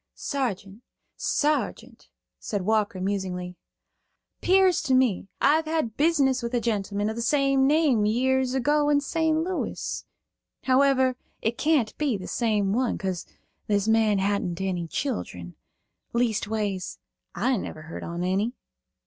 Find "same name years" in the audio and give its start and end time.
7.21-8.55